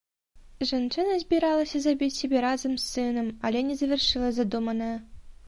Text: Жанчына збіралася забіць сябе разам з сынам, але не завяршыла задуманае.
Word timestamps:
Жанчына 0.69 1.17
збіралася 1.23 1.81
забіць 1.83 2.15
сябе 2.21 2.41
разам 2.47 2.73
з 2.77 2.83
сынам, 2.95 3.31
але 3.51 3.63
не 3.69 3.79
завяршыла 3.83 4.35
задуманае. 4.41 4.91